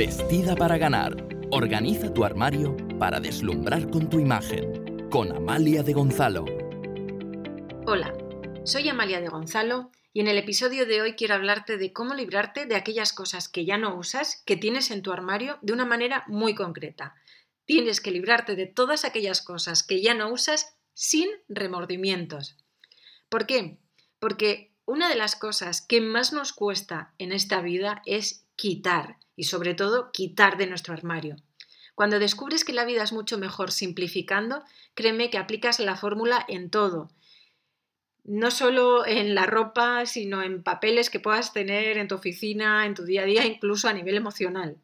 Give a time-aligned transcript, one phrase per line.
[0.00, 1.14] Vestida para ganar.
[1.50, 5.10] Organiza tu armario para deslumbrar con tu imagen.
[5.10, 6.46] Con Amalia de Gonzalo.
[7.86, 8.10] Hola,
[8.64, 12.64] soy Amalia de Gonzalo y en el episodio de hoy quiero hablarte de cómo librarte
[12.64, 16.24] de aquellas cosas que ya no usas, que tienes en tu armario de una manera
[16.28, 17.14] muy concreta.
[17.66, 22.56] Tienes que librarte de todas aquellas cosas que ya no usas sin remordimientos.
[23.28, 23.76] ¿Por qué?
[24.18, 29.44] Porque una de las cosas que más nos cuesta en esta vida es quitar y
[29.44, 31.36] sobre todo quitar de nuestro armario.
[31.94, 34.62] Cuando descubres que la vida es mucho mejor simplificando,
[34.94, 37.10] créeme que aplicas la fórmula en todo.
[38.22, 42.94] No solo en la ropa, sino en papeles que puedas tener en tu oficina, en
[42.94, 44.76] tu día a día, incluso a nivel emocional.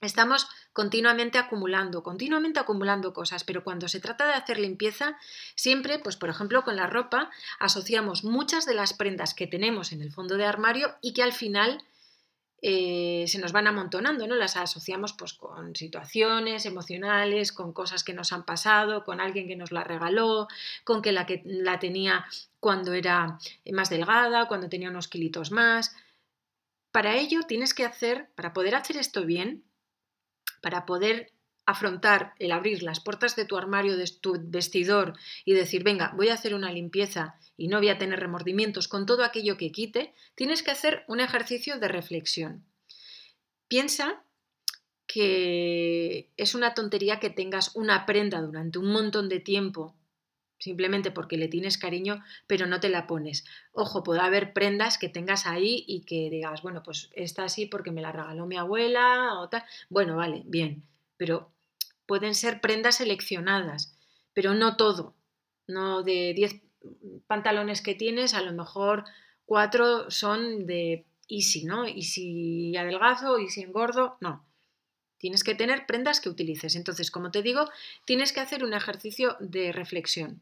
[0.00, 5.18] Estamos continuamente acumulando, continuamente acumulando cosas, pero cuando se trata de hacer limpieza,
[5.56, 10.02] siempre, pues por ejemplo con la ropa, asociamos muchas de las prendas que tenemos en
[10.02, 11.82] el fondo de armario y que al final
[12.60, 14.34] eh, se nos van amontonando, ¿no?
[14.34, 19.56] Las asociamos pues, con situaciones emocionales, con cosas que nos han pasado, con alguien que
[19.56, 20.48] nos la regaló,
[20.84, 22.26] con que la que la tenía
[22.58, 23.38] cuando era
[23.72, 25.94] más delgada, cuando tenía unos kilitos más.
[26.90, 29.62] Para ello tienes que hacer, para poder hacer esto bien,
[30.60, 31.32] para poder
[31.68, 35.12] afrontar el abrir las puertas de tu armario, de tu vestidor
[35.44, 39.04] y decir, venga, voy a hacer una limpieza y no voy a tener remordimientos con
[39.04, 42.64] todo aquello que quite, tienes que hacer un ejercicio de reflexión.
[43.68, 44.24] Piensa
[45.06, 49.94] que es una tontería que tengas una prenda durante un montón de tiempo
[50.58, 53.44] simplemente porque le tienes cariño, pero no te la pones.
[53.72, 57.92] Ojo, puede haber prendas que tengas ahí y que digas, bueno, pues esta sí porque
[57.92, 59.62] me la regaló mi abuela o tal.
[59.88, 60.82] Bueno, vale, bien,
[61.16, 61.52] pero
[62.08, 63.94] pueden ser prendas seleccionadas,
[64.32, 65.14] pero no todo.
[65.68, 66.62] No de 10
[67.26, 69.04] pantalones que tienes, a lo mejor
[69.44, 71.86] cuatro son de easy, ¿no?
[71.86, 74.44] Y si adelgazo y si engordo, no.
[75.18, 76.76] Tienes que tener prendas que utilices.
[76.76, 77.68] Entonces, como te digo,
[78.06, 80.40] tienes que hacer un ejercicio de reflexión.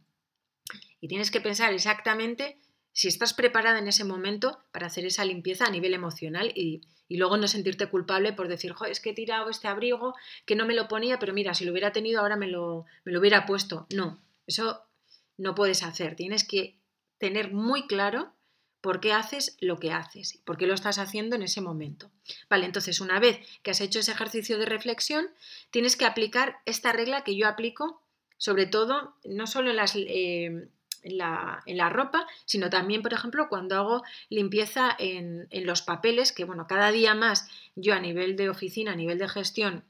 [1.01, 2.59] Y tienes que pensar exactamente
[2.97, 6.81] si estás preparada en ese momento para hacer esa limpieza a nivel emocional y,
[7.11, 10.15] luego no sentirte culpable por decir, es que he tirado este abrigo
[10.47, 13.13] que no me lo ponía, pero mira, si lo hubiera tenido ahora me lo, me
[13.13, 13.87] lo hubiera puesto.
[13.95, 14.83] No, eso
[15.37, 16.17] no puedes hacer.
[16.17, 16.79] Tienes que
[17.19, 18.33] tener muy claro
[18.81, 22.11] por qué haces lo que haces, por qué lo estás haciendo en ese momento.
[22.49, 25.29] Vale, entonces una vez que has hecho ese ejercicio de reflexión,
[25.71, 28.01] tienes que aplicar esta regla que yo aplico,
[28.39, 30.69] sobre todo, no solo en, las, eh,
[31.07, 35.83] en, la, en la, ropa, sino también, por ejemplo, cuando hago limpieza en, en los
[35.83, 39.85] papeles, que bueno, cada día más yo a nivel de oficina, a nivel de gestión,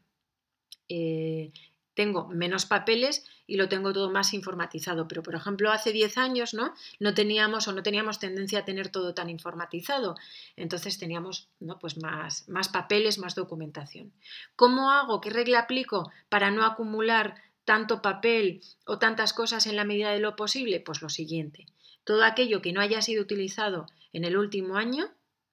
[0.88, 1.52] eh,
[1.96, 5.08] tengo menos papeles y lo tengo todo más informatizado.
[5.08, 6.74] Pero, por ejemplo, hace 10 años ¿no?
[7.00, 10.14] no teníamos o no teníamos tendencia a tener todo tan informatizado.
[10.56, 11.78] Entonces teníamos ¿no?
[11.78, 14.12] pues más, más papeles, más documentación.
[14.56, 15.22] ¿Cómo hago?
[15.22, 17.34] ¿Qué regla aplico para no acumular
[17.66, 20.80] tanto papel o tantas cosas en la medida de lo posible?
[20.80, 21.66] Pues lo siguiente.
[22.04, 25.06] Todo aquello que no haya sido utilizado en el último año,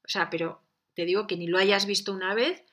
[0.05, 0.61] o sea, pero
[0.93, 2.63] te digo que ni lo hayas visto una vez,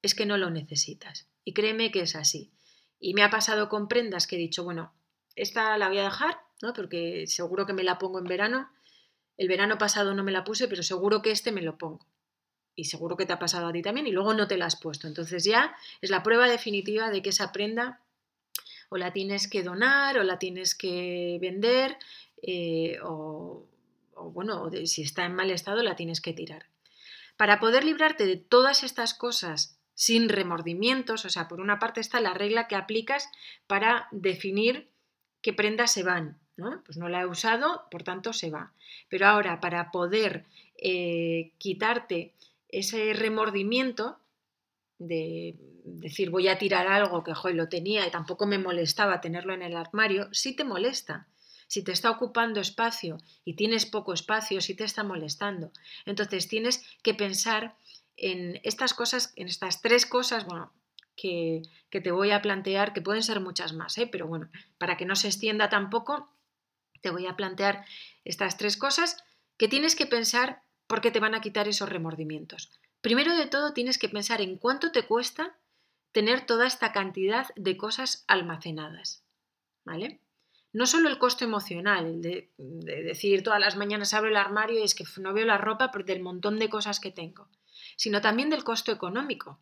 [0.00, 1.28] es que no lo necesitas.
[1.44, 2.52] Y créeme que es así.
[3.00, 4.94] Y me ha pasado con prendas que he dicho, bueno,
[5.34, 6.72] esta la voy a dejar, ¿no?
[6.72, 8.70] Porque seguro que me la pongo en verano.
[9.36, 12.06] El verano pasado no me la puse, pero seguro que este me lo pongo.
[12.76, 14.76] Y seguro que te ha pasado a ti también y luego no te la has
[14.76, 15.08] puesto.
[15.08, 18.00] Entonces ya es la prueba definitiva de que esa prenda
[18.94, 21.98] o la tienes que donar o la tienes que vender
[22.40, 23.66] eh, o,
[24.14, 26.66] bueno, si está en mal estado la tienes que tirar.
[27.36, 31.24] Para poder librarte de todas estas cosas sin remordimientos.
[31.24, 33.28] O sea, por una parte está la regla que aplicas
[33.66, 34.88] para definir
[35.42, 36.38] qué prendas se van.
[36.56, 36.80] ¿no?
[36.84, 38.70] Pues no la he usado, por tanto se va.
[39.08, 40.44] Pero ahora, para poder
[40.78, 42.32] eh, quitarte
[42.68, 44.20] ese remordimiento
[44.98, 49.54] de decir voy a tirar algo que hoy lo tenía y tampoco me molestaba tenerlo
[49.54, 51.28] en el armario, sí te molesta.
[51.66, 55.72] Si te está ocupando espacio y tienes poco espacio, sí te está molestando.
[56.04, 57.74] Entonces tienes que pensar
[58.16, 60.72] en estas cosas, en estas tres cosas, bueno,
[61.16, 64.06] que, te voy a plantear, que pueden ser muchas más, ¿eh?
[64.06, 66.28] pero bueno, para que no se extienda tampoco,
[67.00, 67.84] te voy a plantear
[68.24, 69.22] estas tres cosas
[69.56, 72.70] que tienes que pensar porque te van a quitar esos remordimientos.
[73.04, 75.56] Primero de todo, tienes que pensar en cuánto te cuesta
[76.10, 79.22] tener toda esta cantidad de cosas almacenadas.
[79.84, 80.20] ¿Vale?
[80.72, 84.82] No solo el costo emocional, de, de decir todas las mañanas abro el armario y
[84.82, 87.48] es que no veo la ropa por del montón de cosas que tengo
[87.96, 89.60] sino también del costo económico,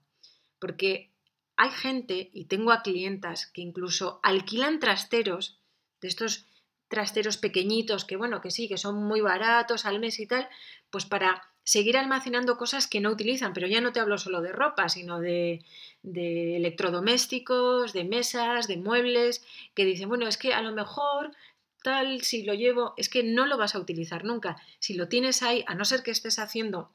[0.58, 1.12] porque
[1.56, 5.60] hay gente, y tengo a clientas, que incluso alquilan trasteros,
[6.00, 6.46] de estos
[6.88, 10.48] trasteros pequeñitos, que bueno, que sí, que son muy baratos al mes y tal,
[10.90, 14.52] pues para seguir almacenando cosas que no utilizan, pero ya no te hablo solo de
[14.52, 15.64] ropa, sino de,
[16.02, 19.44] electrodomésticos, de mesas, de muebles,
[19.74, 21.32] que dicen, bueno, es que a lo mejor
[21.82, 24.56] tal, si lo llevo, es que no lo vas a utilizar nunca.
[24.78, 26.90] Si lo tienes ahí, a no ser que estés haciendo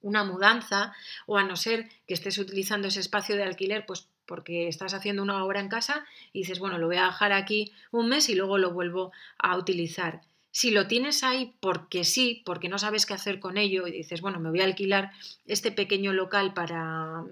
[0.00, 0.94] una mudanza
[1.26, 5.22] o a no ser que estés utilizando ese espacio de alquiler, pues porque estás haciendo
[5.22, 8.34] una obra en casa y dices, bueno, lo voy a dejar aquí un mes y
[8.34, 10.22] luego lo vuelvo a utilizar.
[10.52, 14.20] Si lo tienes ahí porque sí, porque no sabes qué hacer con ello y dices,
[14.20, 15.10] bueno, me voy a alquilar
[15.46, 17.24] este pequeño local para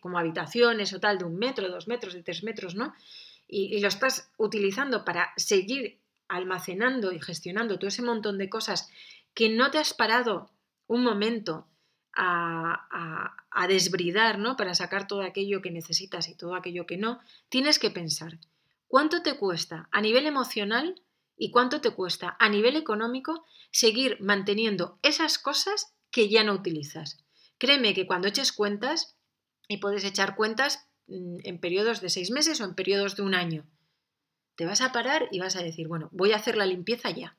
[0.00, 2.94] como habitaciones o tal de un metro, dos metros, de tres metros, ¿no?
[3.48, 5.98] y, lo estás utilizando para seguir
[6.28, 8.90] almacenando y gestionando todo ese montón de cosas
[9.34, 10.50] que no te has parado
[10.86, 11.66] un momento
[12.14, 14.56] a, a, desbridar, ¿no?
[14.56, 18.38] Para sacar todo aquello que necesitas y todo aquello que no, tienes que pensar
[18.86, 21.00] cuánto te cuesta a nivel emocional
[21.38, 27.24] y cuánto te cuesta a nivel económico seguir manteniendo esas cosas que ya no utilizas.
[27.58, 29.16] Créeme que cuando eches cuentas,
[29.68, 33.34] y puedes echar cuentas Mm, en periodos de seis meses o en periodos de un
[33.34, 33.66] año.
[34.56, 37.36] Te vas a parar y vas a decir, bueno, voy a hacer la limpieza ya.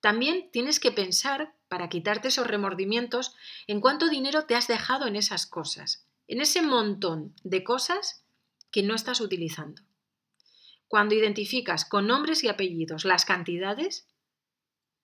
[0.00, 3.34] También tienes que pensar, para quitarte esos remordimientos,
[3.66, 8.24] en cuánto dinero te has dejado en esas cosas, en ese montón de cosas
[8.70, 9.82] que no estás utilizando.
[10.88, 14.06] Cuando identificas con nombres y apellidos las cantidades,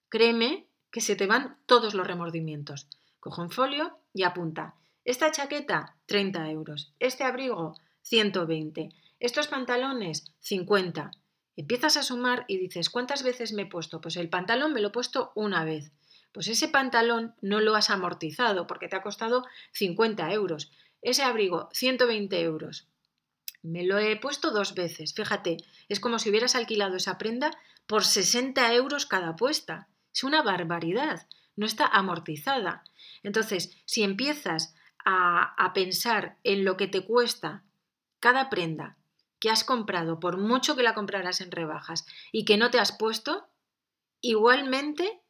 [0.09, 2.87] créeme que se te van todos los remordimientos.
[3.19, 4.77] Coge un folio y apunta.
[5.05, 6.93] Esta chaqueta, 30 euros.
[7.01, 8.91] Este abrigo, 120.
[9.19, 11.11] Estos pantalones, 50.
[11.57, 14.01] Empiezas a sumar y dices, ¿cuántas veces me he puesto?
[14.01, 15.91] Pues el pantalón me lo he puesto una vez.
[16.33, 20.71] Pues ese pantalón no lo has amortizado porque te ha costado 50 euros.
[21.03, 22.89] Ese abrigo, 120 euros.
[23.63, 25.15] Me lo he puesto dos veces.
[25.15, 27.53] Fíjate, es como si hubieras alquilado esa prenda
[27.87, 29.89] por 60 euros cada puesta.
[30.13, 31.27] Es una barbaridad.
[31.55, 32.85] No está amortizada.
[33.23, 34.75] Entonces, si empiezas
[35.05, 37.65] a, pensar en lo que te cuesta
[38.21, 38.97] cada prenda
[39.39, 42.93] que has comprado, por mucho que la compraras en rebajas y que no te has
[42.93, 43.49] puesto,
[44.21, 45.21] igualmente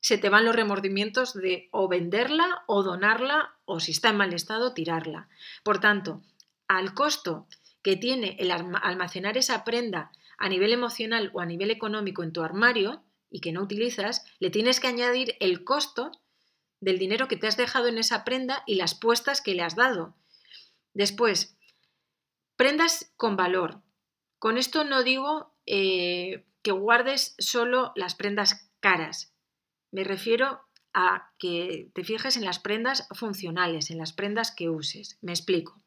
[0.00, 4.32] se te van los remordimientos de o venderla o donarla o si está en mal
[4.34, 5.28] estado tirarla.
[5.64, 6.22] Por tanto,
[6.68, 7.48] al costo
[7.86, 12.42] que tiene el almacenar esa prenda a nivel emocional o a nivel económico en tu
[12.42, 16.10] armario y que no utilizas, le tienes que añadir el costo
[16.80, 19.76] del dinero que te has dejado en esa prenda y las puestas que le has
[19.76, 20.16] dado.
[20.94, 21.56] Después,
[22.56, 23.82] prendas con valor.
[24.40, 29.32] Con esto no digo eh, que guardes solo las prendas caras.
[29.92, 30.60] Me refiero
[30.92, 35.18] a que te fijes en las prendas funcionales, en las prendas que uses.
[35.20, 35.85] Me explico.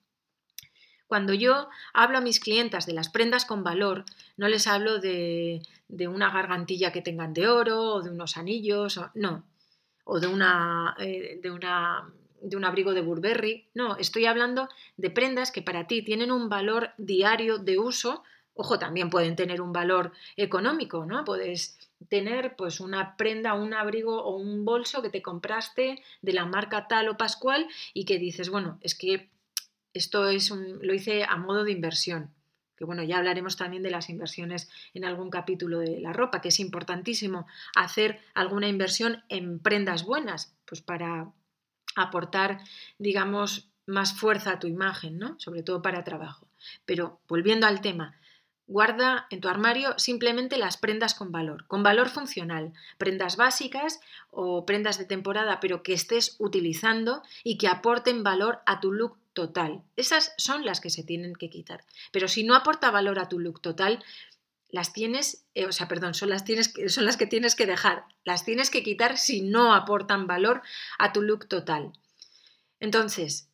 [1.09, 4.05] Cuando yo hablo a mis clientas de las prendas con valor,
[4.37, 8.95] no les hablo de, de una gargantilla que tengan de oro o de unos anillos,
[8.99, 9.43] o, no
[10.03, 13.65] o de, una, eh, de, una, de un abrigo de Burberry.
[13.73, 18.23] No, estoy hablando de prendas que para ti tienen un valor diario de uso.
[18.53, 21.25] Ojo, también pueden tener un valor económico, ¿no?
[21.25, 26.45] Puedes tener pues una prenda, un abrigo o un bolso que te compraste de la
[26.45, 29.27] marca tal o pascual y que dices, bueno, es que
[29.99, 32.31] esto es lo hice a modo de inversión
[32.79, 36.47] que bueno, ya hablaremos también de las inversiones en algún capítulo de la ropa, que
[36.47, 41.29] es importantísimo hacer alguna inversión en prendas buenas, pues para
[41.97, 42.61] aportar,
[42.97, 45.37] digamos, más fuerza a tu imagen, ¿no?
[45.39, 46.47] Sobre todo para trabajo.
[46.85, 48.15] Pero volviendo al tema,
[48.69, 54.63] Guarda en tu armario simplemente las prendas con valor, con valor funcional, prendas básicas o
[54.63, 59.83] prendas de temporada, pero que estés utilizando y que aporten valor a tu look total.
[59.95, 61.85] Esas son las que se tienen que quitar.
[62.11, 64.03] Pero si no aporta valor a tu look total,
[64.67, 68.03] las tienes, eh, o sea, perdón, son las, tienes, son las que tienes que dejar.
[68.25, 70.61] Las tienes que quitar si no aportan valor
[70.97, 71.93] a tu look total.
[72.81, 73.47] Entonces,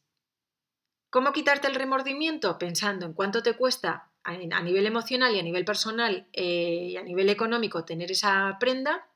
[1.12, 2.58] ¿cómo quitarte el remordimiento?
[2.58, 7.04] Pensando en cuánto te cuesta a nivel emocional y a nivel personal eh, y a
[7.04, 9.08] nivel económico tener esa prenda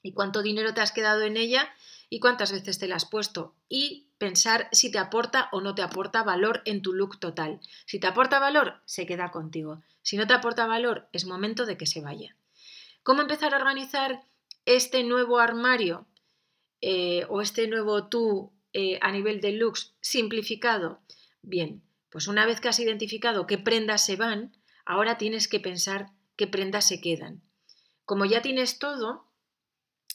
[0.00, 1.74] y cuánto dinero te has quedado en ella
[2.08, 5.82] y cuántas veces te la has puesto y pensar si te aporta o no te
[5.82, 7.60] aporta valor en tu look total.
[7.84, 9.82] Si te aporta valor, se queda contigo.
[10.00, 12.34] Si no te aporta valor, es momento de que se vaya.
[13.02, 14.22] ¿Cómo empezar a organizar
[14.64, 16.06] este nuevo armario
[16.80, 21.02] eh, o este nuevo tú eh, a nivel de looks simplificado?
[21.42, 26.12] Bien, pues una vez que has identificado qué prendas se van, ahora tienes que pensar
[26.36, 27.42] qué prendas se quedan.
[28.06, 29.26] Como ya tienes todo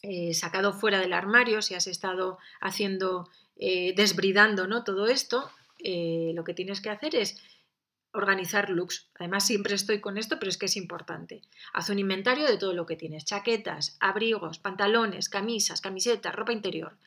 [0.01, 4.83] eh, sacado fuera del armario, si has estado haciendo, eh, desbridando ¿no?
[4.83, 7.37] todo esto, eh, lo que tienes que hacer es
[8.13, 9.09] organizar looks.
[9.15, 11.41] Además, siempre estoy con esto, pero es que es importante.
[11.73, 13.25] Haz un inventario de todo lo que tienes.
[13.25, 16.97] Chaquetas, abrigos, pantalones, camisas, camisetas, ropa interior.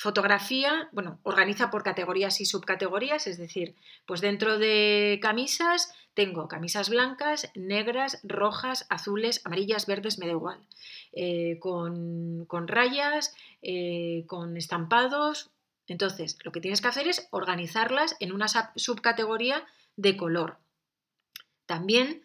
[0.00, 3.74] Fotografía, bueno, organiza por categorías y subcategorías, es decir,
[4.06, 10.60] pues dentro de camisas tengo camisas blancas, negras, rojas, azules, amarillas, verdes, me da igual,
[11.12, 15.50] eh, con, rayas, eh, con estampados.
[15.88, 20.58] Entonces, lo que tienes que hacer es organizarlas en una subcategoría de color.
[21.66, 22.22] También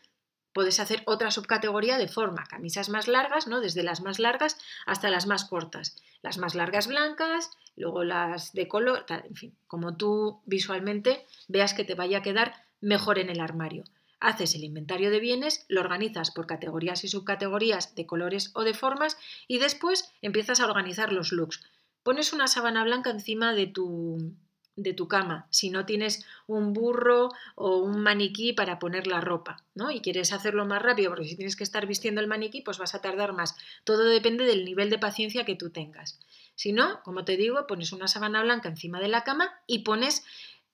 [0.54, 3.60] puedes hacer otra subcategoría de forma, camisas más largas, ¿no?
[3.60, 5.96] Desde las más largas hasta las más cortas.
[6.22, 11.84] Las más largas blancas, luego las de color, en fin, como tú visualmente veas que
[11.84, 13.84] te vaya a quedar mejor en el armario.
[14.20, 18.74] Haces el inventario de bienes, lo organizas por categorías y subcategorías de colores o de
[18.74, 19.18] formas
[19.48, 21.62] y después empiezas a organizar los looks.
[22.04, 24.34] Pones una sábana blanca encima de tu,
[24.76, 29.64] de tu cama, si no tienes un burro o un maniquí para poner la ropa,
[29.76, 29.92] ¿no?
[29.92, 32.96] Y quieres hacerlo más rápido, porque si tienes que estar vistiendo el maniquí, pues vas
[32.96, 33.56] a tardar más.
[33.84, 36.20] Todo depende del nivel de paciencia que tú tengas.
[36.56, 40.24] Si no, como te digo, pones una sábana blanca encima de la cama y pones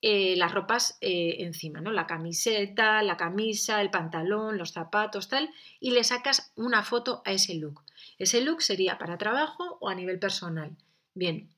[0.01, 1.91] eh, las ropas eh, encima, ¿no?
[1.91, 5.49] La camiseta, la camisa, el pantalón, los zapatos, tal,
[5.81, 7.83] y le sacas una foto a ese look.
[8.17, 10.77] Ese look sería para trabajo o a nivel personal.
[11.13, 11.49] Bien,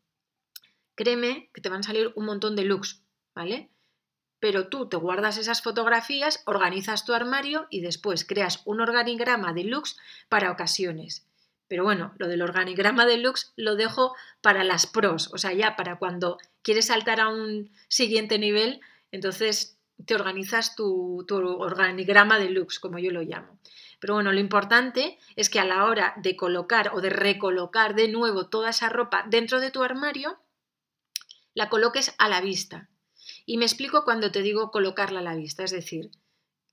[1.01, 3.03] créeme que te van a salir un montón de looks,
[3.33, 3.71] ¿vale?
[4.39, 9.63] Pero tú te guardas esas fotografías, organizas tu armario y después creas un organigrama de
[9.63, 9.97] looks
[10.29, 11.27] para ocasiones.
[11.67, 15.75] Pero bueno, lo del organigrama de looks lo dejo para las pros, o sea, ya
[15.75, 18.81] para cuando quieres saltar a un siguiente nivel,
[19.11, 23.59] entonces te organizas tu, organigrama de looks, como yo lo llamo.
[23.99, 28.07] Pero bueno, lo importante es que a la hora de colocar o de recolocar de
[28.07, 30.39] nuevo toda esa ropa dentro de tu armario,
[31.53, 32.89] la coloques a la vista.
[33.45, 36.11] Y me explico cuando te digo colocarla a la vista, es decir,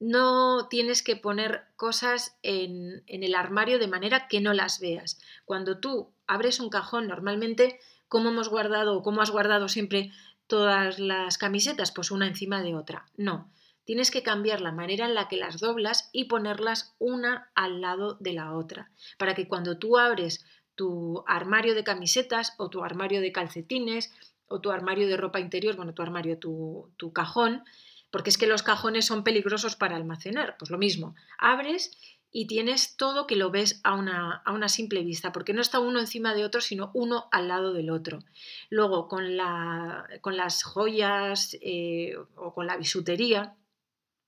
[0.01, 5.21] no tienes que poner cosas en, el armario de manera que no las veas.
[5.45, 10.13] Cuando tú abres un cajón, normalmente, ¿cómo hemos guardado o cómo has guardado siempre
[10.47, 11.91] todas las camisetas?
[11.91, 13.07] Pues una encima de otra.
[13.17, 13.51] No,
[13.85, 18.17] tienes que cambiar la manera en la que las doblas y ponerlas una al lado
[18.21, 20.45] de la otra, para que cuando tú abres
[20.77, 24.15] tu armario de camisetas o tu armario de calcetines
[24.49, 27.65] o tu armario de ropa interior, bueno, tu armario, tu, tu cajón,
[28.11, 30.57] porque es que los cajones son peligrosos para almacenar.
[30.59, 31.91] Pues lo mismo, abres
[32.31, 35.79] y tienes todo que lo ves a una, a una, simple vista, porque no está
[35.81, 38.21] uno encima de otro, sino uno al lado del otro.
[38.69, 43.57] Luego, con, la, con las joyas eh, o con la bisutería,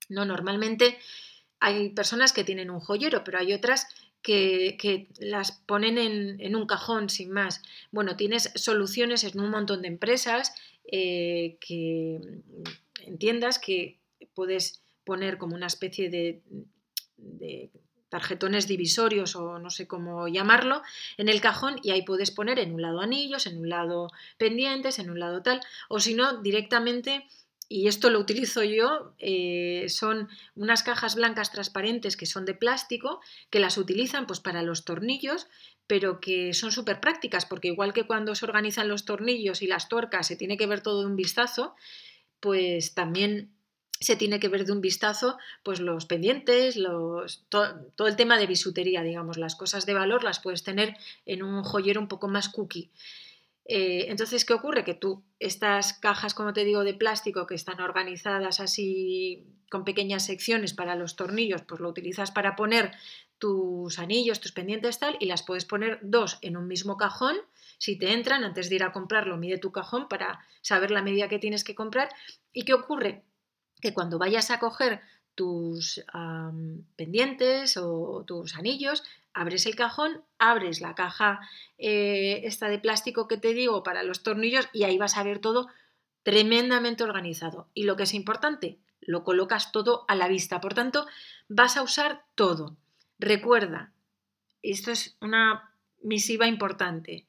[0.09, 0.99] no, normalmente
[1.61, 3.87] hay personas que tienen un joyero, pero hay otras
[4.23, 7.63] que, las ponen en, un cajón sin más.
[7.91, 12.21] Bueno, tienes soluciones en un montón de empresas eh, que
[13.05, 13.99] entiendas que
[14.35, 16.43] puedes poner como una especie de,
[17.17, 17.71] de
[18.11, 20.83] tarjetones divisorios o no sé cómo llamarlo,
[21.17, 24.99] en el cajón y ahí puedes poner en un lado anillos, en un lado pendientes,
[24.99, 27.27] en un lado tal, o si no, directamente
[27.73, 33.21] y esto lo utilizo yo, eh, son unas cajas blancas transparentes que son de plástico,
[33.49, 35.47] que las utilizan pues para los tornillos,
[35.87, 39.89] pero que son súper prácticas, porque igual que cuando se organizan los tornillos y las
[39.89, 41.77] tuercas se tiene que ver todo de un vistazo,
[42.41, 43.53] pues también
[44.01, 46.77] se tiene que ver de un vistazo pues los pendientes,
[47.51, 51.63] todo el tema de bisutería, digamos, las cosas de valor las puedes tener en un
[51.63, 52.91] joyero un poco más cookie.
[53.73, 54.83] Eh, entonces, ¿qué ocurre?
[54.83, 60.25] Que tú, estas cajas, como te digo, de plástico que están organizadas así con pequeñas
[60.25, 62.91] secciones para los tornillos, pues lo utilizas para poner
[63.39, 67.37] tus anillos, tus pendientes tal, y las puedes poner dos en un mismo cajón.
[67.79, 71.29] Si te entran, antes de ir a comprarlo, mide tu cajón para saber la medida
[71.29, 72.09] que tienes que comprar.
[72.53, 73.23] ¿Y qué ocurre?
[73.81, 75.01] Que cuando vayas a coger
[75.35, 76.05] tus
[76.97, 81.41] pendientes o tus anillos, abres el cajón, abres la caja
[81.79, 85.39] eh, esta de plástico que te digo para los tornillos y ahí vas a ver
[85.39, 85.69] todo
[86.23, 87.69] tremendamente organizado.
[87.75, 90.61] Y lo que es importante, lo colocas todo a la vista.
[90.61, 91.07] Por tanto,
[91.49, 92.77] vas a usar todo.
[93.19, 93.93] Recuerda,
[94.63, 97.27] esto es una misiva importante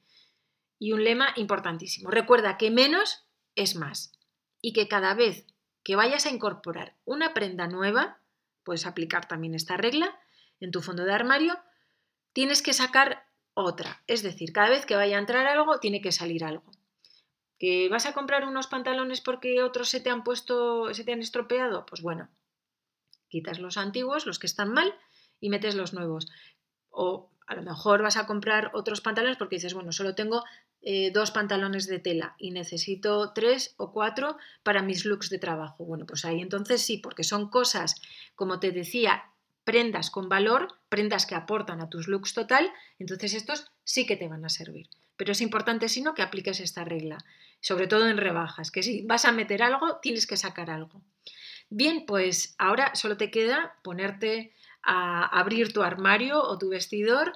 [0.78, 2.10] y un lema importantísimo.
[2.10, 4.12] Recuerda que menos es más
[4.60, 5.46] y que cada vez
[5.82, 8.18] que vayas a incorporar una prenda nueva,
[8.64, 10.18] puedes aplicar también esta regla
[10.60, 11.58] en tu fondo de armario,
[12.32, 14.02] tienes que sacar otra.
[14.06, 16.70] Es decir, cada vez que vaya a entrar algo, tiene que salir algo.
[17.58, 21.20] ¿Que vas a comprar unos pantalones porque otros se te han puesto, se te han
[21.20, 21.84] estropeado?
[21.86, 22.28] Pues bueno,
[23.28, 24.94] quitas los antiguos, los que están mal,
[25.40, 26.28] y metes los nuevos.
[26.90, 30.42] O A lo mejor vas a comprar otros pantalones porque dices, bueno, solo tengo
[30.80, 35.84] eh, dos pantalones de tela y necesito tres o cuatro para mis looks de trabajo.
[35.84, 38.00] Bueno, pues ahí entonces sí, porque son cosas,
[38.36, 39.24] como te decía,
[39.64, 44.28] prendas con valor, prendas que aportan a tus looks total, entonces estos sí que te
[44.28, 44.88] van a servir.
[45.16, 47.18] Pero es importante, si no, que apliques esta regla,
[47.60, 51.02] sobre todo en rebajas, que si vas a meter algo, tienes que sacar algo.
[51.68, 57.32] Bien, pues ahora solo te queda ponerte a abrir tu armario o tu vestidor,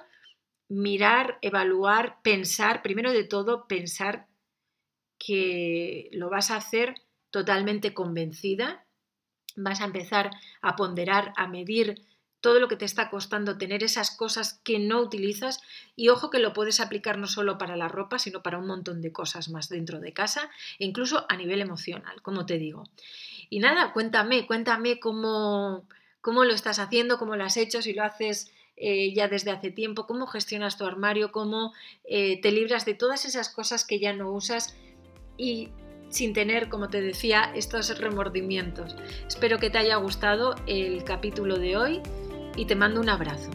[0.69, 4.27] mirar, evaluar, pensar, primero de todo, pensar
[5.17, 6.95] que lo vas a hacer
[7.31, 8.85] totalmente convencida,
[9.55, 12.05] vas a empezar a ponderar, a medir
[12.39, 15.59] todo lo que te está costando tener esas cosas que no utilizas
[15.95, 19.01] y ojo que lo puedes aplicar no solo para la ropa, sino para un montón
[19.01, 20.49] de cosas más dentro de casa,
[20.79, 22.83] e incluso a nivel emocional, como te digo.
[23.49, 25.87] Y nada, cuéntame, cuéntame cómo,
[26.27, 29.71] cómo lo estás haciendo, cómo lo has hecho, si lo haces eh, ya desde hace
[29.71, 31.71] tiempo, cómo gestionas tu armario, cómo
[32.03, 34.75] eh, te libras de todas esas cosas que ya no usas
[35.37, 35.69] y
[36.09, 38.97] sin tener, como te decía, estos remordimientos.
[39.25, 42.01] Espero que te haya gustado el capítulo de hoy
[42.57, 43.49] y te mando un abrazo.